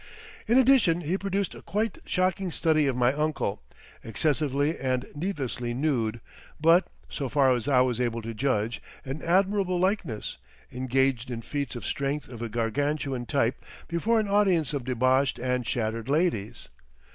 In 0.47 0.57
addition 0.57 1.01
he 1.01 1.15
produced 1.15 1.53
a 1.53 1.61
quite 1.61 1.99
shocking 2.07 2.49
study 2.49 2.87
of 2.87 2.97
my 2.97 3.13
uncle, 3.13 3.61
excessively 4.03 4.75
and 4.79 5.05
needlessly 5.13 5.75
nude, 5.75 6.21
but, 6.59 6.87
so 7.07 7.29
far 7.29 7.51
as 7.51 7.67
I 7.67 7.81
was 7.81 7.99
able 8.01 8.23
to 8.23 8.33
judge, 8.33 8.81
an 9.05 9.21
admirable 9.21 9.79
likeness, 9.79 10.39
engaged 10.71 11.29
in 11.29 11.43
feats 11.43 11.75
of 11.75 11.85
strength 11.85 12.29
of 12.29 12.41
a 12.41 12.49
Gargantuan 12.49 13.27
type 13.27 13.63
before 13.87 14.19
an 14.19 14.27
audience 14.27 14.73
of 14.73 14.85
deboshed 14.85 15.37
and 15.37 15.67
shattered 15.67 16.09
ladies. 16.09 16.69